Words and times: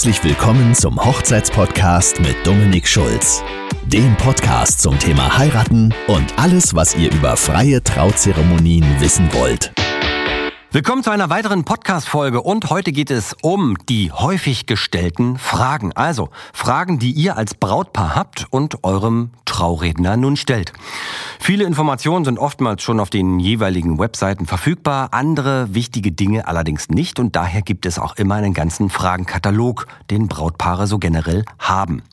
Herzlich 0.00 0.24
willkommen 0.24 0.74
zum 0.74 0.98
Hochzeitspodcast 0.98 2.20
mit 2.22 2.34
Dominik 2.46 2.88
Schulz. 2.88 3.42
Dem 3.84 4.16
Podcast 4.16 4.80
zum 4.80 4.98
Thema 4.98 5.36
Heiraten 5.36 5.92
und 6.06 6.38
alles, 6.38 6.74
was 6.74 6.96
ihr 6.96 7.12
über 7.12 7.36
freie 7.36 7.84
Trauzeremonien 7.84 8.98
wissen 8.98 9.28
wollt. 9.34 9.70
Willkommen 10.72 11.02
zu 11.02 11.10
einer 11.10 11.30
weiteren 11.30 11.64
Podcast-Folge 11.64 12.42
und 12.42 12.70
heute 12.70 12.92
geht 12.92 13.10
es 13.10 13.34
um 13.42 13.76
die 13.88 14.12
häufig 14.12 14.66
gestellten 14.66 15.36
Fragen. 15.36 15.92
Also 15.94 16.28
Fragen, 16.52 17.00
die 17.00 17.10
ihr 17.10 17.36
als 17.36 17.56
Brautpaar 17.56 18.14
habt 18.14 18.46
und 18.50 18.84
eurem 18.84 19.30
Trauredner 19.46 20.16
nun 20.16 20.36
stellt. 20.36 20.72
Viele 21.40 21.64
Informationen 21.64 22.24
sind 22.24 22.38
oftmals 22.38 22.84
schon 22.84 23.00
auf 23.00 23.10
den 23.10 23.40
jeweiligen 23.40 23.98
Webseiten 23.98 24.46
verfügbar, 24.46 25.08
andere 25.10 25.74
wichtige 25.74 26.12
Dinge 26.12 26.46
allerdings 26.46 26.88
nicht 26.88 27.18
und 27.18 27.34
daher 27.34 27.62
gibt 27.62 27.84
es 27.84 27.98
auch 27.98 28.14
immer 28.14 28.36
einen 28.36 28.54
ganzen 28.54 28.90
Fragenkatalog, 28.90 29.88
den 30.08 30.28
Brautpaare 30.28 30.86
so 30.86 31.00
generell 31.00 31.44
haben. 31.58 32.04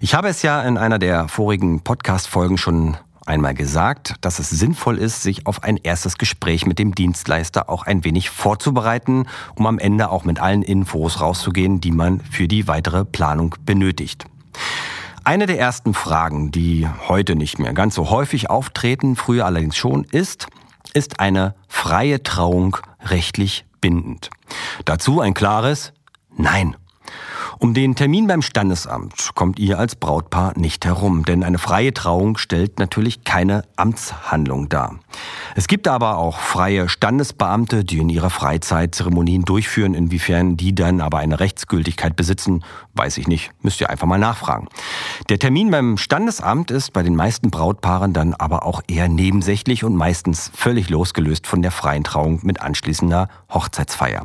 Ich 0.00 0.14
habe 0.14 0.28
es 0.28 0.42
ja 0.42 0.62
in 0.62 0.78
einer 0.78 1.00
der 1.00 1.26
vorigen 1.26 1.80
Podcast-Folgen 1.80 2.56
schon 2.56 2.98
einmal 3.30 3.54
gesagt, 3.54 4.16
dass 4.20 4.40
es 4.40 4.50
sinnvoll 4.50 4.98
ist, 4.98 5.22
sich 5.22 5.46
auf 5.46 5.62
ein 5.62 5.76
erstes 5.76 6.18
Gespräch 6.18 6.66
mit 6.66 6.78
dem 6.78 6.94
Dienstleister 6.94 7.70
auch 7.70 7.84
ein 7.84 8.04
wenig 8.04 8.28
vorzubereiten, 8.28 9.26
um 9.54 9.66
am 9.66 9.78
Ende 9.78 10.10
auch 10.10 10.24
mit 10.24 10.40
allen 10.40 10.62
Infos 10.62 11.20
rauszugehen, 11.20 11.80
die 11.80 11.92
man 11.92 12.20
für 12.20 12.48
die 12.48 12.66
weitere 12.66 13.04
Planung 13.04 13.54
benötigt. 13.64 14.26
Eine 15.22 15.46
der 15.46 15.58
ersten 15.58 15.94
Fragen, 15.94 16.50
die 16.50 16.88
heute 17.08 17.36
nicht 17.36 17.58
mehr 17.58 17.72
ganz 17.72 17.94
so 17.94 18.10
häufig 18.10 18.50
auftreten, 18.50 19.14
früher 19.14 19.46
allerdings 19.46 19.76
schon, 19.76 20.04
ist, 20.04 20.48
ist 20.92 21.20
eine 21.20 21.54
freie 21.68 22.22
Trauung 22.22 22.78
rechtlich 23.04 23.64
bindend? 23.80 24.30
Dazu 24.84 25.20
ein 25.20 25.34
klares 25.34 25.92
Nein. 26.36 26.76
Um 27.58 27.74
den 27.74 27.94
Termin 27.94 28.26
beim 28.26 28.42
Standesamt 28.42 29.30
kommt 29.34 29.58
ihr 29.58 29.78
als 29.78 29.96
Brautpaar 29.96 30.56
nicht 30.56 30.84
herum, 30.84 31.24
denn 31.24 31.42
eine 31.42 31.58
freie 31.58 31.92
Trauung 31.92 32.38
stellt 32.38 32.78
natürlich 32.78 33.24
keine 33.24 33.64
Amtshandlung 33.76 34.68
dar. 34.68 34.98
Es 35.56 35.66
gibt 35.66 35.88
aber 35.88 36.16
auch 36.16 36.38
freie 36.38 36.88
Standesbeamte, 36.88 37.84
die 37.84 37.98
in 37.98 38.08
ihrer 38.08 38.30
Freizeit 38.30 38.94
Zeremonien 38.94 39.44
durchführen. 39.44 39.94
Inwiefern 39.94 40.56
die 40.56 40.74
dann 40.74 41.00
aber 41.00 41.18
eine 41.18 41.40
Rechtsgültigkeit 41.40 42.16
besitzen, 42.16 42.64
weiß 42.94 43.18
ich 43.18 43.26
nicht. 43.26 43.50
Müsst 43.62 43.80
ihr 43.80 43.90
einfach 43.90 44.06
mal 44.06 44.18
nachfragen. 44.18 44.68
Der 45.28 45.38
Termin 45.38 45.70
beim 45.70 45.96
Standesamt 45.96 46.70
ist 46.70 46.92
bei 46.92 47.02
den 47.02 47.16
meisten 47.16 47.50
Brautpaaren 47.50 48.12
dann 48.12 48.34
aber 48.34 48.64
auch 48.64 48.82
eher 48.86 49.08
nebensächlich 49.08 49.84
und 49.84 49.96
meistens 49.96 50.50
völlig 50.54 50.88
losgelöst 50.88 51.46
von 51.46 51.62
der 51.62 51.70
freien 51.70 52.04
Trauung 52.04 52.40
mit 52.42 52.60
anschließender 52.60 53.28
Hochzeitsfeier. 53.52 54.24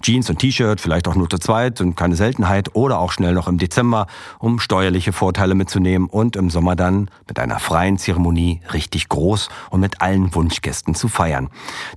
Jeans 0.00 0.30
und 0.30 0.38
T-Shirt, 0.38 0.80
vielleicht 0.80 1.08
auch 1.08 1.14
nur 1.14 1.28
zu 1.28 1.38
zweit, 1.38 1.78
sind 1.78 1.96
keine 1.96 2.16
Seltenheit 2.16 2.55
oder 2.74 2.98
auch 2.98 3.12
schnell 3.12 3.34
noch 3.34 3.48
im 3.48 3.58
Dezember, 3.58 4.06
um 4.38 4.58
steuerliche 4.58 5.12
Vorteile 5.12 5.54
mitzunehmen 5.54 6.08
und 6.08 6.36
im 6.36 6.50
Sommer 6.50 6.76
dann 6.76 7.10
mit 7.28 7.38
einer 7.38 7.58
freien 7.58 7.98
Zeremonie 7.98 8.60
richtig 8.72 9.08
groß 9.08 9.48
und 9.70 9.80
mit 9.80 10.00
allen 10.00 10.34
Wunschgästen 10.34 10.94
zu 10.94 11.08
feiern. 11.08 11.48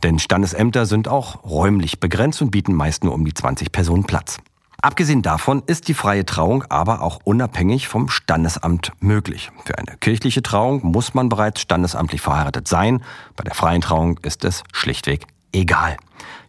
Denn 0.04 0.20
Standesämter 0.20 0.86
sind 0.86 1.08
auch 1.08 1.44
räumlich 1.44 2.00
begrenzt 2.00 2.42
und 2.42 2.52
bieten 2.52 2.74
meist 2.74 3.04
nur 3.04 3.14
um 3.14 3.26
die 3.26 3.34
20 3.34 3.72
Personen 3.72 4.04
Platz. 4.04 4.38
Abgesehen 4.82 5.22
davon 5.22 5.62
ist 5.66 5.90
die 5.90 5.94
freie 5.94 6.26
Trauung 6.26 6.64
aber 6.70 7.02
auch 7.02 7.20
unabhängig 7.26 7.90
vom 7.90 8.08
Standesamt 8.08 8.94
möglich. 9.02 9.52
Für 9.66 9.78
eine 9.78 9.98
kirchliche 9.98 10.42
Trauung 10.42 10.86
muss 10.86 11.14
man 11.14 11.28
bereits 11.28 11.60
standesamtlich 11.62 12.22
verheiratet 12.22 12.68
sein. 12.68 13.04
Bei 13.36 13.44
der 13.44 13.56
freien 13.56 13.82
Trauung 13.82 14.20
ist 14.24 14.46
es 14.46 14.64
schlichtweg 14.72 15.28
egal. 15.52 15.98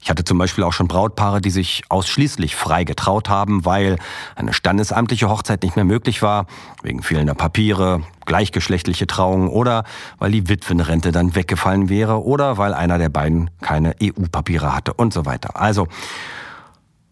Ich 0.03 0.09
hatte 0.09 0.25
zum 0.25 0.39
Beispiel 0.39 0.65
auch 0.65 0.73
schon 0.73 0.89
Brautpaare, 0.89 1.41
die 1.41 1.51
sich 1.51 1.83
ausschließlich 1.91 2.57
frei 2.57 2.85
getraut 2.85 3.29
haben, 3.29 3.65
weil 3.65 3.99
eine 4.35 4.55
standesamtliche 4.55 5.29
Hochzeit 5.29 5.63
nicht 5.63 5.77
mehr 5.77 5.85
möglich 5.85 6.23
war, 6.23 6.47
wegen 6.83 7.03
fehlender 7.03 7.35
Papiere, 7.35 8.03
gleichgeschlechtliche 8.25 9.07
Trauungen 9.07 9.49
oder 9.49 9.85
weil 10.19 10.33
die 10.33 10.49
Witwenrente 10.49 11.13
dann 11.13 11.35
weggefallen 11.35 11.89
wäre 11.89 12.25
oder 12.25 12.57
weil 12.57 12.73
einer 12.73 12.99
der 12.99 13.11
beiden 13.11 13.51
keine 13.61 13.95
EU-Papiere 14.03 14.75
hatte 14.75 14.95
und 14.95 15.13
so 15.13 15.27
weiter. 15.27 15.61
Also 15.61 15.87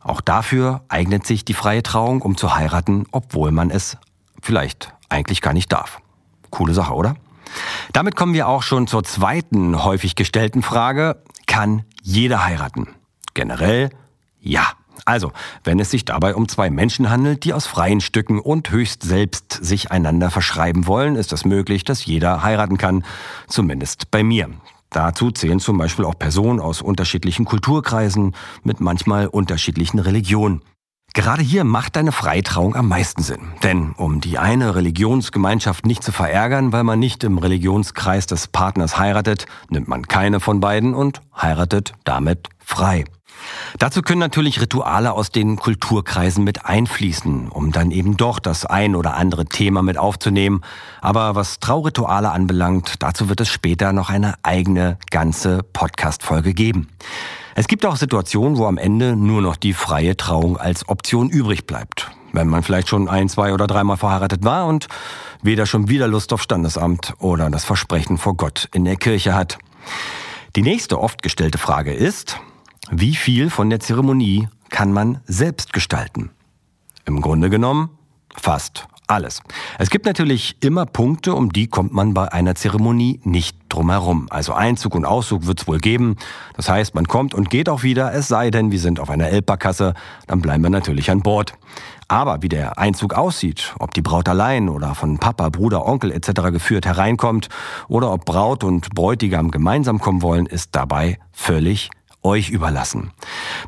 auch 0.00 0.22
dafür 0.22 0.82
eignet 0.88 1.26
sich 1.26 1.44
die 1.44 1.54
freie 1.54 1.82
Trauung, 1.82 2.22
um 2.22 2.36
zu 2.36 2.54
heiraten, 2.56 3.04
obwohl 3.12 3.52
man 3.52 3.70
es 3.70 3.98
vielleicht 4.40 4.94
eigentlich 5.10 5.42
gar 5.42 5.52
nicht 5.52 5.70
darf. 5.72 6.00
Coole 6.50 6.72
Sache, 6.72 6.94
oder? 6.94 7.16
Damit 7.92 8.16
kommen 8.16 8.32
wir 8.34 8.48
auch 8.48 8.62
schon 8.62 8.86
zur 8.86 9.04
zweiten 9.04 9.84
häufig 9.84 10.14
gestellten 10.14 10.62
Frage. 10.62 11.22
Kann 11.48 11.82
jeder 12.02 12.44
heiraten? 12.44 12.86
Generell 13.34 13.90
ja. 14.38 14.68
Also, 15.04 15.32
wenn 15.64 15.80
es 15.80 15.90
sich 15.90 16.04
dabei 16.04 16.34
um 16.34 16.48
zwei 16.48 16.70
Menschen 16.70 17.08
handelt, 17.08 17.44
die 17.44 17.52
aus 17.52 17.66
freien 17.66 18.00
Stücken 18.00 18.38
und 18.38 18.70
höchst 18.70 19.02
selbst 19.02 19.52
sich 19.52 19.90
einander 19.90 20.30
verschreiben 20.30 20.86
wollen, 20.86 21.16
ist 21.16 21.32
es 21.32 21.44
möglich, 21.44 21.82
dass 21.84 22.04
jeder 22.04 22.42
heiraten 22.42 22.76
kann. 22.76 23.04
Zumindest 23.48 24.10
bei 24.10 24.22
mir. 24.22 24.50
Dazu 24.90 25.30
zählen 25.30 25.60
zum 25.60 25.78
Beispiel 25.78 26.04
auch 26.04 26.18
Personen 26.18 26.60
aus 26.60 26.82
unterschiedlichen 26.82 27.44
Kulturkreisen 27.44 28.34
mit 28.62 28.80
manchmal 28.80 29.26
unterschiedlichen 29.26 29.98
Religionen. 29.98 30.62
Gerade 31.14 31.42
hier 31.42 31.64
macht 31.64 31.96
eine 31.96 32.12
Freitrauung 32.12 32.76
am 32.76 32.88
meisten 32.88 33.22
Sinn. 33.22 33.52
Denn 33.62 33.92
um 33.92 34.20
die 34.20 34.38
eine 34.38 34.74
Religionsgemeinschaft 34.74 35.86
nicht 35.86 36.02
zu 36.02 36.12
verärgern, 36.12 36.72
weil 36.72 36.84
man 36.84 36.98
nicht 36.98 37.24
im 37.24 37.38
Religionskreis 37.38 38.26
des 38.26 38.46
Partners 38.48 38.98
heiratet, 38.98 39.46
nimmt 39.70 39.88
man 39.88 40.06
keine 40.06 40.38
von 40.38 40.60
beiden 40.60 40.94
und 40.94 41.20
heiratet 41.36 41.92
damit 42.04 42.48
frei. 42.58 43.04
Dazu 43.78 44.02
können 44.02 44.18
natürlich 44.18 44.60
Rituale 44.60 45.12
aus 45.12 45.30
den 45.30 45.56
Kulturkreisen 45.56 46.44
mit 46.44 46.66
einfließen, 46.66 47.48
um 47.48 47.72
dann 47.72 47.90
eben 47.90 48.16
doch 48.16 48.38
das 48.38 48.66
ein 48.66 48.96
oder 48.96 49.14
andere 49.14 49.44
Thema 49.44 49.82
mit 49.82 49.98
aufzunehmen. 49.98 50.62
Aber 51.00 51.34
was 51.34 51.60
Traurituale 51.60 52.30
anbelangt, 52.30 53.02
dazu 53.02 53.28
wird 53.28 53.40
es 53.40 53.48
später 53.48 53.92
noch 53.92 54.10
eine 54.10 54.34
eigene 54.42 54.98
ganze 55.10 55.62
Podcast-Folge 55.72 56.54
geben. 56.54 56.88
Es 57.54 57.68
gibt 57.68 57.84
auch 57.86 57.96
Situationen, 57.96 58.58
wo 58.58 58.66
am 58.66 58.78
Ende 58.78 59.16
nur 59.16 59.42
noch 59.42 59.56
die 59.56 59.72
freie 59.72 60.16
Trauung 60.16 60.56
als 60.56 60.88
Option 60.88 61.28
übrig 61.28 61.66
bleibt. 61.66 62.10
Wenn 62.32 62.48
man 62.48 62.62
vielleicht 62.62 62.88
schon 62.88 63.08
ein, 63.08 63.28
zwei 63.28 63.52
oder 63.52 63.66
dreimal 63.66 63.96
verheiratet 63.96 64.44
war 64.44 64.66
und 64.66 64.88
weder 65.42 65.66
schon 65.66 65.88
wieder 65.88 66.08
Lust 66.08 66.32
auf 66.32 66.42
Standesamt 66.42 67.14
oder 67.18 67.50
das 67.50 67.64
Versprechen 67.64 68.18
vor 68.18 68.36
Gott 68.36 68.68
in 68.72 68.84
der 68.84 68.96
Kirche 68.96 69.34
hat. 69.34 69.58
Die 70.56 70.62
nächste 70.62 71.00
oft 71.00 71.22
gestellte 71.22 71.58
Frage 71.58 71.92
ist, 71.92 72.38
wie 72.90 73.14
viel 73.14 73.50
von 73.50 73.70
der 73.70 73.80
Zeremonie 73.80 74.48
kann 74.70 74.92
man 74.92 75.20
selbst 75.26 75.72
gestalten? 75.72 76.30
Im 77.06 77.20
Grunde 77.20 77.50
genommen 77.50 77.97
fast 78.40 78.86
alles. 79.08 79.40
Es 79.78 79.90
gibt 79.90 80.04
natürlich 80.04 80.56
immer 80.60 80.86
Punkte, 80.86 81.34
um 81.34 81.50
die 81.50 81.66
kommt 81.66 81.92
man 81.92 82.14
bei 82.14 82.30
einer 82.30 82.54
Zeremonie 82.54 83.20
nicht 83.24 83.56
drumherum. 83.68 84.26
Also 84.30 84.52
Einzug 84.52 84.94
und 84.94 85.04
Auszug 85.04 85.46
wird 85.46 85.62
es 85.62 85.66
wohl 85.66 85.78
geben. 85.78 86.16
Das 86.54 86.68
heißt, 86.68 86.94
man 86.94 87.08
kommt 87.08 87.34
und 87.34 87.50
geht 87.50 87.68
auch 87.68 87.82
wieder, 87.82 88.12
es 88.12 88.28
sei 88.28 88.50
denn, 88.50 88.70
wir 88.70 88.78
sind 88.78 89.00
auf 89.00 89.10
einer 89.10 89.28
Elbbarkasse, 89.28 89.94
dann 90.26 90.40
bleiben 90.40 90.62
wir 90.62 90.70
natürlich 90.70 91.10
an 91.10 91.22
Bord. 91.22 91.54
Aber 92.06 92.42
wie 92.42 92.48
der 92.48 92.78
Einzug 92.78 93.14
aussieht, 93.14 93.74
ob 93.78 93.92
die 93.92 94.02
Braut 94.02 94.28
allein 94.28 94.68
oder 94.68 94.94
von 94.94 95.18
Papa, 95.18 95.48
Bruder, 95.50 95.86
Onkel 95.86 96.10
etc. 96.10 96.50
geführt 96.52 96.86
hereinkommt 96.86 97.48
oder 97.88 98.12
ob 98.12 98.24
Braut 98.24 98.64
und 98.64 98.94
Bräutigam 98.94 99.50
gemeinsam 99.50 99.98
kommen 99.98 100.22
wollen, 100.22 100.46
ist 100.46 100.74
dabei 100.74 101.18
völlig 101.32 101.90
euch 102.28 102.50
überlassen. 102.50 103.10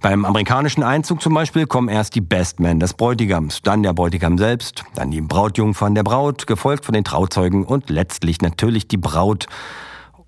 Beim 0.00 0.24
amerikanischen 0.24 0.82
Einzug 0.82 1.22
zum 1.22 1.34
Beispiel 1.34 1.66
kommen 1.66 1.88
erst 1.88 2.14
die 2.14 2.20
Best 2.20 2.60
Men 2.60 2.78
des 2.78 2.94
Bräutigams, 2.94 3.62
dann 3.62 3.82
der 3.82 3.94
Bräutigam 3.94 4.38
selbst, 4.38 4.84
dann 4.94 5.10
die 5.10 5.20
Brautjungfern 5.20 5.94
der 5.94 6.04
Braut, 6.04 6.46
gefolgt 6.46 6.84
von 6.84 6.92
den 6.92 7.04
Trauzeugen 7.04 7.64
und 7.64 7.90
letztlich 7.90 8.40
natürlich 8.42 8.86
die 8.86 8.98
Braut. 8.98 9.46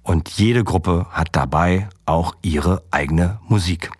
Und 0.02 0.30
jede 0.30 0.64
Gruppe 0.64 1.06
hat 1.10 1.28
dabei 1.32 1.88
auch 2.06 2.34
ihre 2.42 2.82
eigene 2.90 3.38
Musik. 3.48 3.90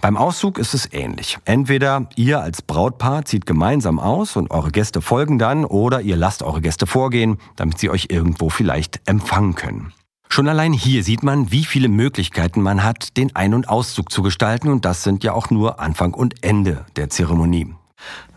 Beim 0.00 0.16
Auszug 0.16 0.58
ist 0.58 0.72
es 0.72 0.90
ähnlich. 0.92 1.38
Entweder 1.44 2.08
ihr 2.16 2.40
als 2.40 2.62
Brautpaar 2.62 3.26
zieht 3.26 3.44
gemeinsam 3.44 3.98
aus 3.98 4.34
und 4.36 4.50
eure 4.50 4.70
Gäste 4.70 5.02
folgen 5.02 5.38
dann 5.38 5.66
oder 5.66 6.00
ihr 6.00 6.16
lasst 6.16 6.42
eure 6.42 6.62
Gäste 6.62 6.86
vorgehen, 6.86 7.36
damit 7.56 7.78
sie 7.78 7.90
euch 7.90 8.06
irgendwo 8.08 8.48
vielleicht 8.48 9.00
empfangen 9.06 9.54
können. 9.54 9.92
Schon 10.32 10.46
allein 10.46 10.72
hier 10.72 11.02
sieht 11.02 11.24
man, 11.24 11.50
wie 11.50 11.64
viele 11.64 11.88
Möglichkeiten 11.88 12.62
man 12.62 12.84
hat, 12.84 13.16
den 13.16 13.34
Ein- 13.34 13.52
und 13.52 13.68
Auszug 13.68 14.12
zu 14.12 14.22
gestalten 14.22 14.68
und 14.68 14.84
das 14.84 15.02
sind 15.02 15.24
ja 15.24 15.32
auch 15.32 15.50
nur 15.50 15.80
Anfang 15.80 16.14
und 16.14 16.44
Ende 16.44 16.86
der 16.94 17.10
Zeremonie. 17.10 17.74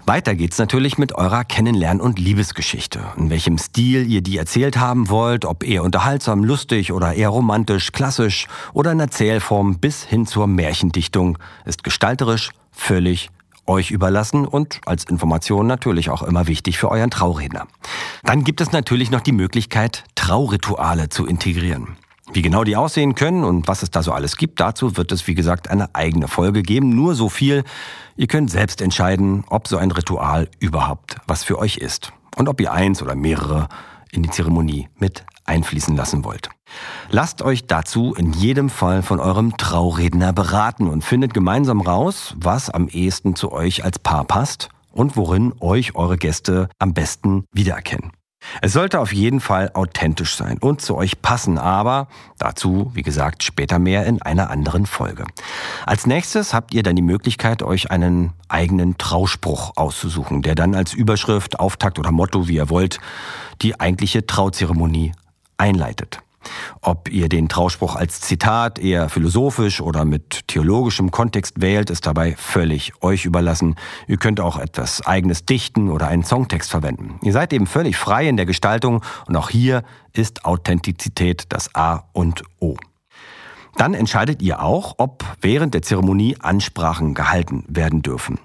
Weiter 0.03 0.33
geht's 0.33 0.57
natürlich 0.57 0.97
mit 0.97 1.13
eurer 1.13 1.43
Kennenlern- 1.43 2.01
und 2.01 2.17
Liebesgeschichte. 2.17 2.99
In 3.15 3.29
welchem 3.29 3.59
Stil 3.59 4.09
ihr 4.09 4.21
die 4.21 4.37
erzählt 4.37 4.77
haben 4.77 5.09
wollt, 5.09 5.45
ob 5.45 5.63
eher 5.63 5.83
unterhaltsam, 5.83 6.43
lustig 6.43 6.91
oder 6.91 7.13
eher 7.13 7.29
romantisch, 7.29 7.91
klassisch 7.91 8.47
oder 8.73 8.91
in 8.91 8.99
Erzählform 8.99 9.77
bis 9.77 10.03
hin 10.03 10.25
zur 10.25 10.47
Märchendichtung, 10.47 11.37
ist 11.63 11.83
gestalterisch 11.83 12.49
völlig 12.71 13.29
euch 13.65 13.91
überlassen 13.91 14.45
und 14.45 14.81
als 14.85 15.05
Information 15.05 15.67
natürlich 15.67 16.09
auch 16.09 16.23
immer 16.23 16.47
wichtig 16.47 16.77
für 16.77 16.89
euren 16.89 17.11
Trauredner. 17.11 17.67
Dann 18.23 18.43
gibt 18.43 18.61
es 18.61 18.71
natürlich 18.71 19.11
noch 19.11 19.21
die 19.21 19.31
Möglichkeit, 19.31 20.03
Traurituale 20.15 21.09
zu 21.09 21.25
integrieren. 21.25 21.97
Wie 22.31 22.41
genau 22.41 22.63
die 22.63 22.75
aussehen 22.75 23.15
können 23.15 23.43
und 23.43 23.67
was 23.67 23.83
es 23.83 23.91
da 23.91 24.01
so 24.01 24.11
alles 24.11 24.37
gibt, 24.37 24.59
dazu 24.59 24.97
wird 24.97 25.11
es, 25.11 25.27
wie 25.27 25.35
gesagt, 25.35 25.69
eine 25.69 25.93
eigene 25.93 26.27
Folge 26.27 26.63
geben. 26.63 26.89
Nur 26.95 27.15
so 27.15 27.29
viel. 27.29 27.63
Ihr 28.15 28.27
könnt 28.27 28.49
selbst 28.49 28.81
entscheiden, 28.81 29.43
ob 29.49 29.67
so 29.67 29.77
ein 29.77 29.91
Ritual 29.91 30.49
überhaupt 30.59 31.17
was 31.27 31.43
für 31.43 31.59
euch 31.59 31.77
ist. 31.77 32.13
Und 32.35 32.49
ob 32.49 32.59
ihr 32.61 32.71
eins 32.71 33.03
oder 33.03 33.15
mehrere 33.15 33.67
in 34.11 34.23
die 34.23 34.29
Zeremonie 34.29 34.87
mit 34.97 35.25
einfließen 35.45 35.95
lassen 35.95 36.23
wollt. 36.23 36.49
Lasst 37.09 37.41
euch 37.41 37.67
dazu 37.67 38.13
in 38.13 38.33
jedem 38.33 38.69
Fall 38.69 39.01
von 39.03 39.19
eurem 39.19 39.57
Trauredner 39.57 40.33
beraten 40.33 40.87
und 40.87 41.03
findet 41.03 41.33
gemeinsam 41.33 41.81
raus, 41.81 42.33
was 42.37 42.69
am 42.69 42.87
ehesten 42.87 43.35
zu 43.35 43.51
euch 43.51 43.83
als 43.83 43.99
Paar 43.99 44.25
passt 44.25 44.69
und 44.91 45.17
worin 45.17 45.53
euch 45.59 45.95
eure 45.95 46.17
Gäste 46.17 46.69
am 46.79 46.93
besten 46.93 47.45
wiedererkennen. 47.51 48.11
Es 48.61 48.73
sollte 48.73 48.99
auf 48.99 49.13
jeden 49.13 49.39
Fall 49.39 49.71
authentisch 49.73 50.35
sein 50.35 50.57
und 50.59 50.81
zu 50.81 50.95
euch 50.95 51.21
passen, 51.21 51.57
aber 51.57 52.07
dazu, 52.37 52.91
wie 52.93 53.01
gesagt, 53.01 53.43
später 53.43 53.79
mehr 53.79 54.05
in 54.05 54.21
einer 54.21 54.49
anderen 54.49 54.85
Folge. 54.85 55.25
Als 55.85 56.05
nächstes 56.05 56.53
habt 56.53 56.73
ihr 56.73 56.83
dann 56.83 56.95
die 56.95 57.01
Möglichkeit, 57.01 57.63
euch 57.63 57.91
einen 57.91 58.33
eigenen 58.49 58.97
Trauspruch 58.97 59.73
auszusuchen, 59.75 60.41
der 60.41 60.55
dann 60.55 60.75
als 60.75 60.93
Überschrift, 60.93 61.59
Auftakt 61.59 61.99
oder 61.99 62.11
Motto, 62.11 62.47
wie 62.47 62.55
ihr 62.55 62.69
wollt, 62.69 62.99
die 63.61 63.79
eigentliche 63.79 64.25
Trauzeremonie 64.25 65.13
einleitet. 65.57 66.19
Ob 66.81 67.09
ihr 67.09 67.29
den 67.29 67.49
Trauspruch 67.49 67.95
als 67.95 68.21
Zitat 68.21 68.79
eher 68.79 69.09
philosophisch 69.09 69.81
oder 69.81 70.05
mit 70.05 70.47
theologischem 70.47 71.11
Kontext 71.11 71.61
wählt, 71.61 71.89
ist 71.89 72.05
dabei 72.05 72.35
völlig 72.37 72.93
euch 73.01 73.25
überlassen. 73.25 73.75
Ihr 74.07 74.17
könnt 74.17 74.39
auch 74.39 74.57
etwas 74.57 75.05
eigenes 75.05 75.45
dichten 75.45 75.89
oder 75.89 76.07
einen 76.07 76.23
Songtext 76.23 76.69
verwenden. 76.69 77.19
Ihr 77.23 77.33
seid 77.33 77.53
eben 77.53 77.67
völlig 77.67 77.97
frei 77.97 78.27
in 78.27 78.37
der 78.37 78.45
Gestaltung 78.45 79.03
und 79.27 79.35
auch 79.35 79.49
hier 79.49 79.83
ist 80.13 80.45
Authentizität 80.45 81.45
das 81.49 81.73
A 81.75 82.03
und 82.13 82.43
O. 82.59 82.75
Dann 83.75 83.93
entscheidet 83.93 84.41
ihr 84.41 84.61
auch, 84.61 84.95
ob 84.97 85.23
während 85.41 85.73
der 85.73 85.81
Zeremonie 85.81 86.37
Ansprachen 86.39 87.13
gehalten 87.13 87.65
werden 87.67 88.01
dürfen. 88.01 88.39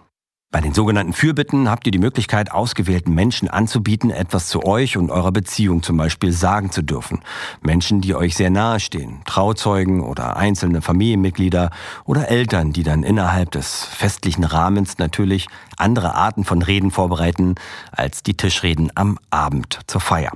Bei 0.51 0.63
den 0.63 0.73
sogenannten 0.73 1.13
Fürbitten 1.13 1.69
habt 1.69 1.87
ihr 1.87 1.91
die 1.91 1.99
Möglichkeit, 1.99 2.53
ausgewählten 2.53 3.15
Menschen 3.15 3.49
anzubieten, 3.49 4.11
etwas 4.11 4.49
zu 4.49 4.65
euch 4.65 4.97
und 4.97 5.11
eurer 5.11 5.31
Beziehung 5.31 5.83
zum 5.83 5.99
Beispiel 5.99 6.33
sagen 6.33 6.71
zu 6.71 6.81
dürfen. 6.81 7.21
Menschen, 7.61 8.01
die 8.01 8.15
euch 8.15 8.35
sehr 8.35 8.49
nahe 8.49 8.81
stehen, 8.81 9.21
Trauzeugen 9.27 10.03
oder 10.03 10.39
einzelne 10.39 10.81
Familienmitglieder 10.81 11.69
oder 12.07 12.31
Eltern, 12.31 12.73
die 12.73 12.83
dann 12.83 13.03
innerhalb 13.03 13.51
des 13.51 13.85
festlichen 13.85 14.43
Rahmens 14.43 14.97
natürlich 14.97 15.49
andere 15.77 16.15
Arten 16.15 16.45
von 16.45 16.63
Reden 16.63 16.93
vorbereiten 16.93 17.57
als 17.93 18.23
die 18.23 18.35
Tischreden 18.35 18.91
am 18.95 19.19
Abend 19.29 19.81
zur 19.87 20.01
Feier. 20.01 20.33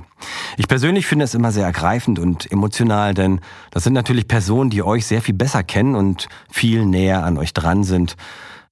Ich 0.58 0.68
persönlich 0.68 1.06
finde 1.06 1.24
es 1.24 1.32
immer 1.32 1.52
sehr 1.52 1.64
ergreifend 1.64 2.18
und 2.18 2.52
emotional, 2.52 3.14
denn 3.14 3.40
das 3.70 3.84
sind 3.84 3.94
natürlich 3.94 4.28
Personen, 4.28 4.68
die 4.68 4.82
euch 4.82 5.06
sehr 5.06 5.22
viel 5.22 5.34
besser 5.34 5.62
kennen 5.62 5.94
und 5.94 6.28
viel 6.50 6.84
näher 6.84 7.24
an 7.24 7.38
euch 7.38 7.54
dran 7.54 7.82
sind 7.82 8.14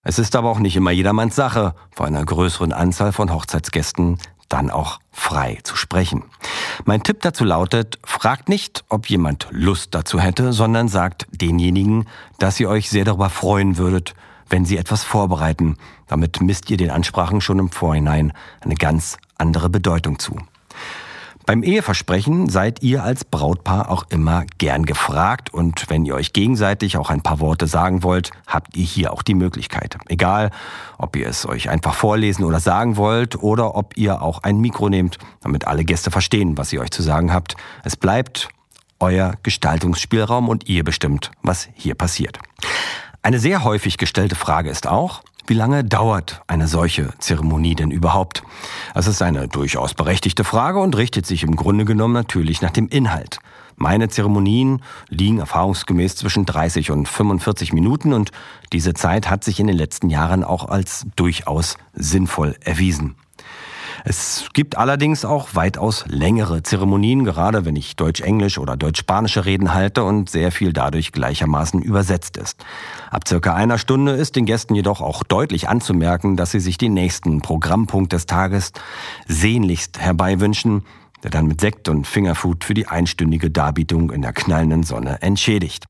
es 0.02 0.18
ist 0.18 0.34
aber 0.34 0.50
auch 0.50 0.58
nicht 0.58 0.76
immer 0.76 0.90
jedermanns 0.90 1.36
Sache, 1.36 1.74
vor 1.90 2.06
einer 2.06 2.24
größeren 2.24 2.72
Anzahl 2.72 3.12
von 3.12 3.32
Hochzeitsgästen 3.32 4.18
dann 4.48 4.70
auch 4.70 4.98
frei 5.12 5.58
zu 5.62 5.76
sprechen. 5.76 6.24
Mein 6.84 7.02
Tipp 7.02 7.20
dazu 7.20 7.44
lautet, 7.44 7.98
fragt 8.04 8.48
nicht, 8.48 8.84
ob 8.88 9.08
jemand 9.08 9.46
Lust 9.50 9.94
dazu 9.94 10.18
hätte, 10.18 10.52
sondern 10.52 10.88
sagt 10.88 11.26
denjenigen, 11.30 12.06
dass 12.38 12.58
ihr 12.58 12.68
euch 12.68 12.90
sehr 12.90 13.04
darüber 13.04 13.30
freuen 13.30 13.76
würdet, 13.76 14.14
wenn 14.48 14.64
sie 14.64 14.76
etwas 14.76 15.04
vorbereiten. 15.04 15.76
Damit 16.08 16.40
misst 16.40 16.70
ihr 16.70 16.76
den 16.76 16.90
Ansprachen 16.90 17.40
schon 17.40 17.58
im 17.58 17.70
Vorhinein 17.70 18.32
eine 18.60 18.74
ganz 18.74 19.18
andere 19.38 19.70
Bedeutung 19.70 20.18
zu. 20.18 20.36
Beim 21.46 21.62
Eheversprechen 21.62 22.48
seid 22.48 22.82
ihr 22.82 23.02
als 23.02 23.24
Brautpaar 23.24 23.90
auch 23.90 24.04
immer 24.10 24.44
gern 24.58 24.84
gefragt 24.84 25.52
und 25.52 25.88
wenn 25.88 26.04
ihr 26.04 26.14
euch 26.14 26.32
gegenseitig 26.32 26.96
auch 26.96 27.10
ein 27.10 27.22
paar 27.22 27.40
Worte 27.40 27.66
sagen 27.66 28.02
wollt, 28.02 28.30
habt 28.46 28.76
ihr 28.76 28.84
hier 28.84 29.12
auch 29.12 29.22
die 29.22 29.34
Möglichkeit. 29.34 29.96
Egal, 30.08 30.50
ob 30.98 31.16
ihr 31.16 31.26
es 31.26 31.46
euch 31.46 31.68
einfach 31.68 31.94
vorlesen 31.94 32.44
oder 32.44 32.60
sagen 32.60 32.96
wollt 32.96 33.42
oder 33.42 33.74
ob 33.74 33.96
ihr 33.96 34.22
auch 34.22 34.42
ein 34.42 34.58
Mikro 34.58 34.88
nehmt, 34.88 35.18
damit 35.40 35.66
alle 35.66 35.84
Gäste 35.84 36.10
verstehen, 36.10 36.56
was 36.56 36.72
ihr 36.72 36.80
euch 36.80 36.90
zu 36.90 37.02
sagen 37.02 37.32
habt. 37.32 37.56
Es 37.84 37.96
bleibt 37.96 38.48
euer 39.00 39.34
Gestaltungsspielraum 39.42 40.48
und 40.48 40.68
ihr 40.68 40.84
bestimmt, 40.84 41.30
was 41.42 41.68
hier 41.74 41.94
passiert. 41.94 42.38
Eine 43.22 43.38
sehr 43.38 43.64
häufig 43.64 43.98
gestellte 43.98 44.34
Frage 44.34 44.70
ist 44.70 44.86
auch, 44.86 45.22
wie 45.46 45.54
lange 45.54 45.84
dauert 45.84 46.42
eine 46.46 46.68
solche 46.68 47.12
Zeremonie 47.18 47.74
denn 47.74 47.90
überhaupt? 47.90 48.42
Das 48.94 49.06
ist 49.06 49.22
eine 49.22 49.48
durchaus 49.48 49.94
berechtigte 49.94 50.44
Frage 50.44 50.80
und 50.80 50.96
richtet 50.96 51.26
sich 51.26 51.42
im 51.42 51.56
Grunde 51.56 51.84
genommen 51.84 52.14
natürlich 52.14 52.62
nach 52.62 52.70
dem 52.70 52.88
Inhalt. 52.88 53.38
Meine 53.76 54.10
Zeremonien 54.10 54.82
liegen 55.08 55.38
erfahrungsgemäß 55.38 56.16
zwischen 56.16 56.44
30 56.44 56.90
und 56.90 57.08
45 57.08 57.72
Minuten 57.72 58.12
und 58.12 58.30
diese 58.74 58.92
Zeit 58.92 59.30
hat 59.30 59.42
sich 59.42 59.58
in 59.58 59.68
den 59.68 59.76
letzten 59.76 60.10
Jahren 60.10 60.44
auch 60.44 60.68
als 60.68 61.06
durchaus 61.16 61.78
sinnvoll 61.94 62.56
erwiesen. 62.60 63.16
Es 64.04 64.48
gibt 64.52 64.78
allerdings 64.78 65.24
auch 65.24 65.54
weitaus 65.54 66.04
längere 66.08 66.62
Zeremonien, 66.62 67.24
gerade 67.24 67.64
wenn 67.64 67.76
ich 67.76 67.96
Deutsch-Englisch 67.96 68.58
oder 68.58 68.76
Deutsch-Spanische 68.76 69.44
Reden 69.44 69.74
halte 69.74 70.04
und 70.04 70.30
sehr 70.30 70.52
viel 70.52 70.72
dadurch 70.72 71.12
gleichermaßen 71.12 71.82
übersetzt 71.82 72.36
ist. 72.36 72.64
Ab 73.10 73.28
circa 73.28 73.54
einer 73.54 73.78
Stunde 73.78 74.12
ist 74.12 74.36
den 74.36 74.46
Gästen 74.46 74.74
jedoch 74.74 75.00
auch 75.00 75.22
deutlich 75.22 75.68
anzumerken, 75.68 76.36
dass 76.36 76.52
sie 76.52 76.60
sich 76.60 76.78
den 76.78 76.94
nächsten 76.94 77.40
Programmpunkt 77.40 78.12
des 78.12 78.26
Tages 78.26 78.72
sehnlichst 79.26 79.98
herbeiwünschen, 79.98 80.84
der 81.22 81.30
dann 81.30 81.46
mit 81.46 81.60
Sekt 81.60 81.88
und 81.88 82.06
Fingerfood 82.06 82.64
für 82.64 82.74
die 82.74 82.88
einstündige 82.88 83.50
Darbietung 83.50 84.10
in 84.10 84.22
der 84.22 84.32
knallenden 84.32 84.82
Sonne 84.82 85.20
entschädigt. 85.20 85.84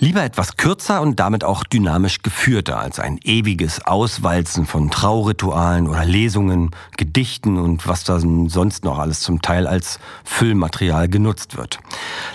Lieber 0.00 0.24
etwas 0.24 0.56
kürzer 0.56 1.00
und 1.00 1.20
damit 1.20 1.44
auch 1.44 1.62
dynamisch 1.62 2.22
geführter 2.22 2.80
als 2.80 2.98
ein 2.98 3.20
ewiges 3.22 3.86
Auswalzen 3.86 4.66
von 4.66 4.90
Trauritualen 4.90 5.88
oder 5.88 6.04
Lesungen, 6.04 6.72
Gedichten 6.96 7.58
und 7.58 7.86
was 7.86 8.02
da 8.02 8.18
sonst 8.18 8.84
noch 8.84 8.98
alles 8.98 9.20
zum 9.20 9.40
Teil 9.40 9.68
als 9.68 10.00
Füllmaterial 10.24 11.08
genutzt 11.08 11.56
wird. 11.56 11.78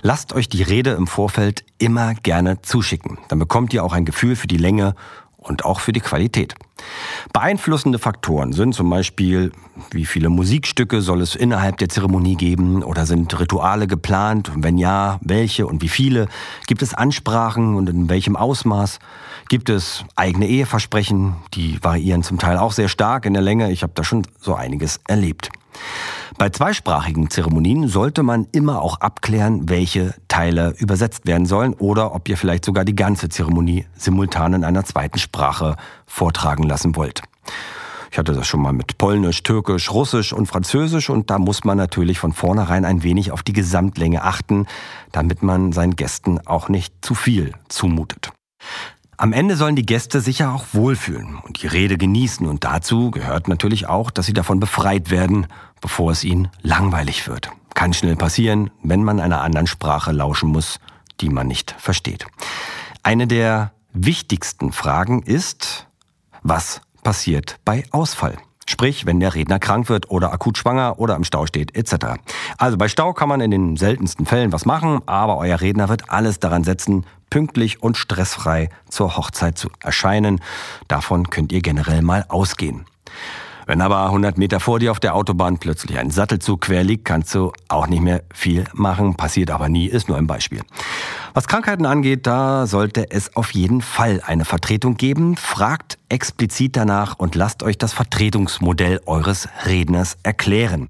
Lasst 0.01 0.31
euch 0.31 0.47
die 0.47 0.63
Rede 0.63 0.91
im 0.91 1.05
Vorfeld 1.05 1.65
immer 1.79 2.13
gerne 2.13 2.61
zuschicken. 2.61 3.17
Dann 3.27 3.39
bekommt 3.39 3.73
ihr 3.73 3.83
auch 3.83 3.91
ein 3.93 4.05
Gefühl 4.05 4.37
für 4.37 4.47
die 4.47 4.57
Länge 4.57 4.95
und 5.39 5.65
auch 5.65 5.79
für 5.79 5.91
die 5.91 5.99
Qualität. 5.99 6.55
Beeinflussende 7.33 7.99
Faktoren 7.99 8.53
sind 8.53 8.73
zum 8.73 8.89
Beispiel, 8.89 9.51
wie 9.91 10.05
viele 10.05 10.29
Musikstücke 10.29 11.01
soll 11.01 11.21
es 11.21 11.35
innerhalb 11.35 11.77
der 11.77 11.89
Zeremonie 11.89 12.35
geben 12.35 12.83
oder 12.83 13.05
sind 13.05 13.37
Rituale 13.39 13.87
geplant? 13.87 14.51
wenn 14.55 14.77
ja, 14.77 15.19
welche 15.21 15.65
und 15.67 15.81
wie 15.81 15.89
viele? 15.89 16.27
Gibt 16.67 16.81
es 16.81 16.93
Ansprachen 16.93 17.75
und 17.75 17.89
in 17.89 18.09
welchem 18.09 18.35
Ausmaß? 18.35 18.99
Gibt 19.47 19.69
es 19.69 20.05
eigene 20.15 20.47
Eheversprechen? 20.47 21.35
Die 21.53 21.83
variieren 21.83 22.23
zum 22.23 22.37
Teil 22.37 22.57
auch 22.57 22.71
sehr 22.71 22.89
stark 22.89 23.25
in 23.25 23.33
der 23.33 23.41
Länge. 23.41 23.71
Ich 23.71 23.83
habe 23.83 23.93
da 23.95 24.03
schon 24.03 24.27
so 24.39 24.53
einiges 24.55 24.99
erlebt. 25.07 25.49
Bei 26.37 26.49
zweisprachigen 26.49 27.29
Zeremonien 27.29 27.87
sollte 27.87 28.23
man 28.23 28.47
immer 28.51 28.81
auch 28.81 28.99
abklären, 28.99 29.69
welche 29.69 30.13
Teile 30.27 30.75
übersetzt 30.77 31.25
werden 31.25 31.45
sollen 31.45 31.73
oder 31.73 32.13
ob 32.13 32.29
ihr 32.29 32.37
vielleicht 32.37 32.65
sogar 32.65 32.85
die 32.85 32.95
ganze 32.95 33.29
Zeremonie 33.29 33.85
simultan 33.95 34.53
in 34.53 34.63
einer 34.63 34.85
zweiten 34.85 35.19
Sprache 35.19 35.75
vortragen 36.05 36.63
lassen 36.63 36.95
wollt. 36.95 37.23
Ich 38.11 38.17
hatte 38.17 38.33
das 38.33 38.47
schon 38.47 38.61
mal 38.61 38.73
mit 38.73 38.97
Polnisch, 38.97 39.43
Türkisch, 39.43 39.91
Russisch 39.91 40.33
und 40.33 40.47
Französisch 40.47 41.09
und 41.09 41.29
da 41.29 41.37
muss 41.37 41.63
man 41.63 41.77
natürlich 41.77 42.19
von 42.19 42.33
vornherein 42.33 42.85
ein 42.85 43.03
wenig 43.03 43.31
auf 43.31 43.43
die 43.43 43.53
Gesamtlänge 43.53 44.23
achten, 44.23 44.65
damit 45.11 45.43
man 45.43 45.71
seinen 45.71 45.95
Gästen 45.95 46.39
auch 46.45 46.69
nicht 46.69 46.93
zu 47.01 47.13
viel 47.13 47.53
zumutet. 47.67 48.31
Am 49.19 49.33
Ende 49.33 49.57
sollen 49.57 49.75
die 49.75 49.85
Gäste 49.85 50.21
sicher 50.21 50.53
auch 50.53 50.67
wohlfühlen 50.71 51.35
und 51.35 51.61
die 51.61 51.67
Rede 51.67 51.97
genießen 51.97 52.47
und 52.47 52.63
dazu 52.63 53.11
gehört 53.11 53.49
natürlich 53.49 53.85
auch, 53.85 54.11
dass 54.11 54.27
sie 54.27 54.33
davon 54.33 54.61
befreit 54.61 55.11
werden, 55.11 55.47
bevor 55.81 56.13
es 56.13 56.23
ihnen 56.23 56.47
langweilig 56.61 57.27
wird. 57.27 57.51
Kann 57.73 57.91
schnell 57.91 58.15
passieren, 58.15 58.71
wenn 58.81 59.03
man 59.03 59.19
einer 59.19 59.41
anderen 59.41 59.67
Sprache 59.67 60.13
lauschen 60.13 60.51
muss, 60.51 60.79
die 61.19 61.27
man 61.27 61.47
nicht 61.47 61.75
versteht. 61.77 62.27
Eine 63.03 63.27
der 63.27 63.73
wichtigsten 63.91 64.71
Fragen 64.71 65.21
ist, 65.21 65.87
was 66.41 66.79
passiert 67.03 67.57
bei 67.65 67.83
Ausfall? 67.91 68.37
Sprich, 68.69 69.07
wenn 69.07 69.19
der 69.19 69.33
Redner 69.33 69.57
krank 69.57 69.89
wird 69.89 70.11
oder 70.11 70.31
akut 70.31 70.59
schwanger 70.59 70.99
oder 70.99 71.15
im 71.15 71.23
Stau 71.23 71.47
steht, 71.47 71.75
etc. 71.75 72.19
Also 72.59 72.77
bei 72.77 72.87
Stau 72.87 73.13
kann 73.13 73.27
man 73.27 73.41
in 73.41 73.49
den 73.49 73.77
seltensten 73.77 74.27
Fällen 74.27 74.53
was 74.53 74.67
machen, 74.67 75.01
aber 75.07 75.37
euer 75.37 75.59
Redner 75.59 75.89
wird 75.89 76.11
alles 76.11 76.37
daran 76.37 76.63
setzen, 76.63 77.03
pünktlich 77.31 77.81
und 77.81 77.97
stressfrei 77.97 78.69
zur 78.87 79.17
Hochzeit 79.17 79.57
zu 79.57 79.69
erscheinen. 79.79 80.39
Davon 80.87 81.31
könnt 81.31 81.51
ihr 81.51 81.63
generell 81.63 82.03
mal 82.03 82.25
ausgehen. 82.29 82.85
Wenn 83.65 83.81
aber 83.81 84.05
100 84.05 84.37
Meter 84.37 84.59
vor 84.59 84.77
dir 84.77 84.91
auf 84.91 84.99
der 84.99 85.15
Autobahn 85.15 85.57
plötzlich 85.57 85.97
ein 85.97 86.11
Sattelzug 86.11 86.61
quer 86.61 86.83
liegt, 86.83 87.05
kannst 87.05 87.33
du 87.33 87.51
auch 87.69 87.87
nicht 87.87 88.01
mehr 88.01 88.21
viel 88.33 88.65
machen. 88.73 89.15
Passiert 89.15 89.49
aber 89.49 89.67
nie, 89.67 89.87
ist 89.87 90.09
nur 90.09 90.17
ein 90.17 90.27
Beispiel. 90.27 90.61
Was 91.33 91.47
Krankheiten 91.47 91.85
angeht, 91.85 92.25
da 92.25 92.65
sollte 92.65 93.11
es 93.11 93.35
auf 93.35 93.51
jeden 93.51 93.81
Fall 93.81 94.21
eine 94.25 94.45
Vertretung 94.45 94.97
geben. 94.97 95.37
Fragt 95.37 95.99
explizit 96.09 96.75
danach 96.75 97.19
und 97.19 97.35
lasst 97.35 97.61
euch 97.61 97.77
das 97.77 97.93
Vertretungsmodell 97.93 98.99
eures 99.05 99.47
Redners 99.65 100.17
erklären. 100.23 100.87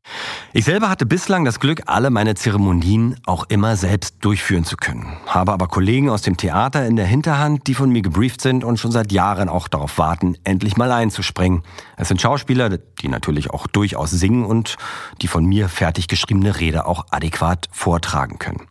Ich 0.53 0.63
selber 0.63 0.89
hatte 0.89 1.05
bislang 1.05 1.43
das 1.43 1.60
Glück, 1.60 1.84
alle 1.88 2.10
meine 2.10 2.36
Zeremonien 2.36 3.17
auch 3.25 3.46
immer 3.50 3.75
selbst 3.75 4.15
durchführen 4.22 4.63
zu 4.63 4.77
können. 4.77 5.17
Habe 5.27 5.51
aber 5.51 5.67
Kollegen 5.67 6.10
aus 6.10 6.22
dem 6.22 6.38
Theater 6.38 6.86
in 6.86 6.96
der 6.96 7.05
Hinterhand, 7.05 7.67
die 7.67 7.74
von 7.74 7.89
mir 7.89 8.01
gebrieft 8.01 8.39
sind 8.39 8.63
und 8.63 8.79
schon 8.79 8.91
seit 8.91 9.12
Jahren 9.12 9.50
auch 9.50 9.67
darauf 9.67 9.98
warten, 9.98 10.38
endlich 10.46 10.77
mal 10.77 10.91
einzuspringen. 10.93 11.63
Es 11.98 12.08
sind 12.08 12.22
Schauspieler, 12.22 12.69
die 12.69 13.10
natürlich 13.10 13.50
auch 13.50 13.67
durchaus 13.67 14.12
singen 14.12 14.46
und 14.46 14.77
die 15.22 15.27
von 15.27 15.46
mir 15.46 15.67
fertig 15.67 16.08
geschriebene 16.08 16.60
Rede 16.62 16.86
auch 16.86 17.08
adäquat 17.12 17.67
vortragen 17.72 18.39
können. 18.39 18.67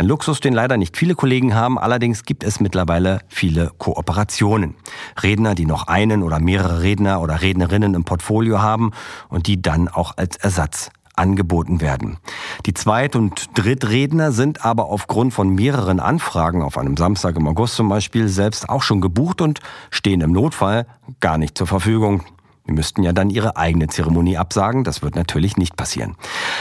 Ein 0.00 0.06
Luxus, 0.06 0.40
den 0.40 0.54
leider 0.54 0.78
nicht 0.78 0.96
viele 0.96 1.14
Kollegen 1.14 1.54
haben, 1.54 1.78
allerdings 1.78 2.24
gibt 2.24 2.42
es 2.42 2.58
mittlerweile 2.58 3.18
viele 3.28 3.70
Kooperationen. 3.76 4.74
Redner, 5.22 5.54
die 5.54 5.66
noch 5.66 5.88
einen 5.88 6.22
oder 6.22 6.40
mehrere 6.40 6.80
Redner 6.80 7.20
oder 7.20 7.42
Rednerinnen 7.42 7.92
im 7.92 8.04
Portfolio 8.04 8.62
haben 8.62 8.92
und 9.28 9.46
die 9.46 9.60
dann 9.60 9.88
auch 9.88 10.16
als 10.16 10.38
Ersatz 10.38 10.88
angeboten 11.16 11.82
werden. 11.82 12.16
Die 12.64 12.72
Zweit- 12.72 13.14
und 13.14 13.50
Drittredner 13.58 14.32
sind 14.32 14.64
aber 14.64 14.86
aufgrund 14.86 15.34
von 15.34 15.50
mehreren 15.50 16.00
Anfragen 16.00 16.62
auf 16.62 16.78
einem 16.78 16.96
Samstag 16.96 17.36
im 17.36 17.46
August 17.46 17.74
zum 17.74 17.90
Beispiel 17.90 18.28
selbst 18.28 18.70
auch 18.70 18.82
schon 18.82 19.02
gebucht 19.02 19.42
und 19.42 19.60
stehen 19.90 20.22
im 20.22 20.32
Notfall 20.32 20.86
gar 21.20 21.36
nicht 21.36 21.58
zur 21.58 21.66
Verfügung. 21.66 22.24
Wir 22.70 22.76
müssten 22.76 23.02
ja 23.02 23.12
dann 23.12 23.30
ihre 23.30 23.56
eigene 23.56 23.88
Zeremonie 23.88 24.36
absagen. 24.36 24.84
Das 24.84 25.02
wird 25.02 25.16
natürlich 25.16 25.56
nicht 25.56 25.76
passieren. 25.76 26.14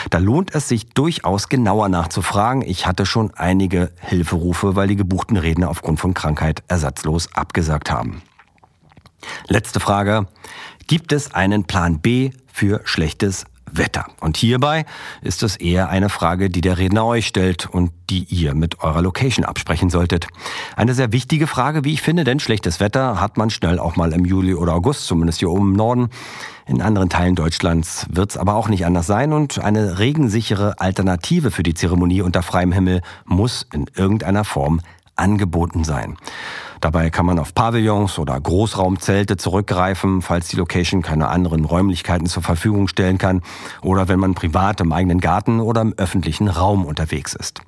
Da 0.10 0.18
lohnt 0.18 0.56
es 0.56 0.68
sich 0.68 0.90
durchaus 0.90 1.50
genauer 1.50 1.88
nachzufragen. 1.88 2.64
Ich 2.64 2.88
hatte 2.88 3.06
schon 3.06 3.32
einige 3.36 3.92
Hilferufe, 4.00 4.76
weil 4.76 4.88
die 4.88 4.96
gebuchten 4.96 5.38
Redner 5.38 5.70
aufgrund 5.70 6.00
von 6.00 6.16
Krankheit 6.16 6.64
ersatzlos 6.68 7.36
abgesagt 7.36 7.92
haben. 7.92 8.24
Letzte 9.50 9.80
Frage. 9.80 10.26
Gibt 10.88 11.12
es 11.12 11.36
einen 11.36 11.66
Plan 11.66 12.00
B 12.00 12.32
für 12.52 12.82
schlechtes 12.86 13.46
Wetter. 13.74 14.06
Und 14.20 14.38
hierbei 14.38 14.86
ist 15.22 15.44
es 15.44 15.56
eher 15.56 15.90
eine 15.90 16.10
Frage, 16.10 16.50
die 16.50 16.62
der 16.62 16.78
Redner 16.78 17.06
euch 17.06 17.28
stellt 17.28 17.68
und 17.68 17.92
die 18.10 18.24
ihr 18.24 18.56
mit 18.56 18.82
eurer 18.82 19.02
Location 19.02 19.46
absprechen 19.46 19.90
solltet. 19.90 20.28
Eine 20.76 20.94
sehr 20.94 21.12
wichtige 21.12 21.48
Frage, 21.48 21.84
wie 21.84 21.94
ich 21.94 22.02
finde, 22.02 22.24
denn 22.24 22.40
schlechtes 22.40 22.80
Wetter 22.80 23.22
hat 23.22 23.38
man 23.38 23.50
schnell 23.50 23.80
auch 23.80 23.96
mal 23.96 24.14
im 24.14 24.26
Juli 24.26 24.54
oder 24.54 24.74
August, 24.74 25.06
zumindest 25.06 25.40
hier 25.40 25.50
oben 25.50 25.72
im 25.72 25.76
Norden. 25.76 26.10
In 26.66 26.82
anderen 26.82 27.10
Teilen 27.10 27.36
Deutschlands 27.36 28.06
wird 28.10 28.32
es 28.32 28.38
aber 28.38 28.56
auch 28.56 28.70
nicht 28.70 28.86
anders 28.86 29.08
sein 29.08 29.34
und 29.34 29.60
eine 29.60 30.00
regensichere 30.00 30.80
Alternative 30.80 31.50
für 31.52 31.64
die 31.64 31.74
Zeremonie 31.74 32.22
unter 32.22 32.44
freiem 32.44 32.72
Himmel 32.72 33.02
muss 33.26 33.66
in 33.74 33.86
irgendeiner 33.96 34.44
Form 34.44 34.82
angeboten 35.16 35.84
sein. 35.84 36.18
Dabei 36.82 37.10
kann 37.10 37.26
man 37.26 37.40
auf 37.40 37.54
Pavillons 37.54 38.20
oder 38.20 38.40
Großraumzelte 38.40 39.36
zurückgreifen, 39.36 40.22
falls 40.22 40.48
die 40.48 40.56
Location 40.56 41.02
keine 41.02 41.28
anderen 41.28 41.66
Räumlichkeiten 41.66 42.28
zur 42.28 42.42
Verfügung 42.42 42.88
stellen 42.88 43.18
kann 43.18 43.42
oder 43.82 44.08
wenn 44.08 44.20
man 44.20 44.34
privat 44.34 44.80
im 44.80 44.94
eigenen 44.94 45.20
Garten 45.20 45.60
oder 45.60 45.82
im 45.82 45.94
öffentlichen 45.98 46.48
Raum 46.48 46.86
unterwegs 46.86 47.34
ist. 47.34 47.62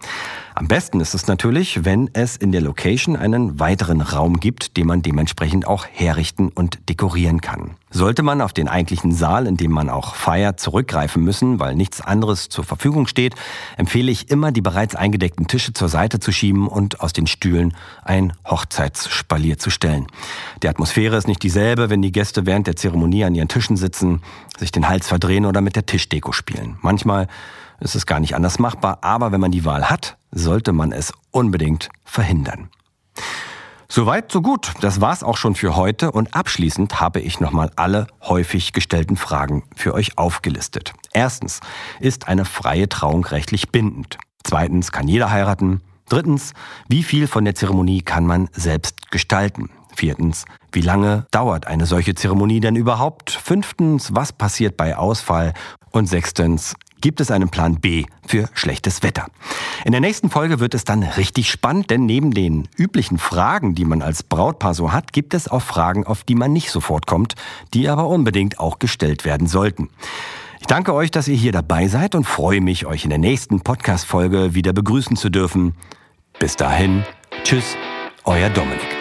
Am 0.53 0.67
besten 0.67 0.99
ist 0.99 1.13
es 1.13 1.27
natürlich, 1.27 1.85
wenn 1.85 2.09
es 2.13 2.35
in 2.35 2.51
der 2.51 2.61
Location 2.61 3.15
einen 3.15 3.59
weiteren 3.59 4.01
Raum 4.01 4.39
gibt, 4.39 4.75
den 4.75 4.85
man 4.85 5.01
dementsprechend 5.01 5.65
auch 5.65 5.85
herrichten 5.85 6.49
und 6.49 6.89
dekorieren 6.89 7.39
kann. 7.39 7.75
Sollte 7.89 8.21
man 8.21 8.41
auf 8.41 8.53
den 8.53 8.67
eigentlichen 8.67 9.13
Saal, 9.13 9.47
in 9.47 9.57
dem 9.57 9.71
man 9.71 9.89
auch 9.89 10.15
feiert, 10.15 10.59
zurückgreifen 10.59 11.23
müssen, 11.23 11.59
weil 11.59 11.75
nichts 11.75 12.01
anderes 12.01 12.49
zur 12.49 12.63
Verfügung 12.63 13.07
steht, 13.07 13.35
empfehle 13.77 14.11
ich 14.11 14.29
immer, 14.29 14.51
die 14.51 14.61
bereits 14.61 14.95
eingedeckten 14.95 15.47
Tische 15.47 15.73
zur 15.73 15.89
Seite 15.89 16.19
zu 16.19 16.31
schieben 16.31 16.67
und 16.67 17.01
aus 17.01 17.13
den 17.13 17.27
Stühlen 17.27 17.73
ein 18.03 18.33
Hochzeitsspalier 18.45 19.57
zu 19.57 19.69
stellen. 19.69 20.07
Die 20.63 20.69
Atmosphäre 20.69 21.15
ist 21.17 21.27
nicht 21.27 21.43
dieselbe, 21.43 21.89
wenn 21.89 22.01
die 22.01 22.11
Gäste 22.11 22.45
während 22.45 22.67
der 22.67 22.75
Zeremonie 22.75 23.23
an 23.23 23.35
ihren 23.35 23.47
Tischen 23.47 23.77
sitzen, 23.77 24.21
sich 24.57 24.71
den 24.71 24.87
Hals 24.87 25.07
verdrehen 25.07 25.45
oder 25.45 25.61
mit 25.61 25.75
der 25.75 25.85
Tischdeko 25.85 26.31
spielen. 26.31 26.77
Manchmal 26.81 27.27
ist 27.81 27.95
es 27.95 28.05
gar 28.05 28.19
nicht 28.19 28.35
anders 28.35 28.59
machbar, 28.59 28.99
aber 29.01 29.31
wenn 29.31 29.41
man 29.41 29.51
die 29.51 29.65
Wahl 29.65 29.89
hat, 29.89 30.17
sollte 30.31 30.71
man 30.71 30.91
es 30.91 31.11
unbedingt 31.31 31.89
verhindern. 32.05 32.69
Soweit, 33.89 34.31
so 34.31 34.41
gut. 34.41 34.71
Das 34.79 35.01
war's 35.01 35.21
auch 35.21 35.35
schon 35.35 35.53
für 35.53 35.75
heute 35.75 36.13
und 36.13 36.33
abschließend 36.33 37.01
habe 37.01 37.19
ich 37.19 37.41
nochmal 37.41 37.71
alle 37.75 38.07
häufig 38.21 38.71
gestellten 38.71 39.17
Fragen 39.17 39.63
für 39.75 39.93
euch 39.93 40.17
aufgelistet. 40.17 40.93
Erstens, 41.11 41.59
ist 41.99 42.29
eine 42.29 42.45
freie 42.45 42.87
Trauung 42.87 43.25
rechtlich 43.25 43.69
bindend? 43.69 44.17
Zweitens, 44.45 44.93
kann 44.93 45.09
jeder 45.09 45.29
heiraten? 45.29 45.81
Drittens, 46.07 46.53
wie 46.87 47.03
viel 47.03 47.27
von 47.27 47.43
der 47.43 47.55
Zeremonie 47.55 48.01
kann 48.01 48.25
man 48.25 48.47
selbst 48.53 49.11
gestalten? 49.11 49.69
Viertens, 49.93 50.45
wie 50.71 50.81
lange 50.81 51.27
dauert 51.31 51.67
eine 51.67 51.85
solche 51.85 52.15
Zeremonie 52.15 52.61
denn 52.61 52.77
überhaupt? 52.77 53.31
Fünftens, 53.31 54.15
was 54.15 54.31
passiert 54.31 54.77
bei 54.77 54.95
Ausfall? 54.95 55.53
Und 55.91 56.07
sechstens, 56.07 56.75
gibt 57.01 57.19
es 57.19 57.31
einen 57.31 57.49
Plan 57.49 57.79
B 57.79 58.05
für 58.25 58.49
schlechtes 58.53 59.03
Wetter. 59.03 59.27
In 59.83 59.91
der 59.91 60.01
nächsten 60.01 60.29
Folge 60.29 60.59
wird 60.59 60.73
es 60.73 60.85
dann 60.85 61.03
richtig 61.03 61.49
spannend, 61.51 61.89
denn 61.89 62.05
neben 62.05 62.31
den 62.31 62.67
üblichen 62.77 63.17
Fragen, 63.17 63.75
die 63.75 63.85
man 63.85 64.01
als 64.01 64.23
Brautpaar 64.23 64.73
so 64.73 64.91
hat, 64.93 65.11
gibt 65.11 65.33
es 65.33 65.47
auch 65.47 65.61
Fragen, 65.61 66.05
auf 66.05 66.23
die 66.23 66.35
man 66.35 66.53
nicht 66.53 66.71
sofort 66.71 67.07
kommt, 67.07 67.35
die 67.73 67.89
aber 67.89 68.07
unbedingt 68.07 68.59
auch 68.59 68.79
gestellt 68.79 69.25
werden 69.25 69.47
sollten. 69.47 69.89
Ich 70.59 70.67
danke 70.67 70.93
euch, 70.93 71.09
dass 71.09 71.27
ihr 71.27 71.35
hier 71.35 71.51
dabei 71.51 71.87
seid 71.87 72.13
und 72.13 72.25
freue 72.25 72.61
mich, 72.61 72.85
euch 72.85 73.03
in 73.03 73.09
der 73.09 73.19
nächsten 73.19 73.61
Podcast-Folge 73.61 74.53
wieder 74.53 74.73
begrüßen 74.73 75.17
zu 75.17 75.29
dürfen. 75.29 75.73
Bis 76.39 76.55
dahin, 76.55 77.03
tschüss, 77.43 77.75
euer 78.25 78.49
Dominik. 78.49 79.00